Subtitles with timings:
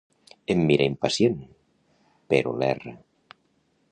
[0.53, 1.35] Em mira impacient,
[2.33, 2.95] però l'erra.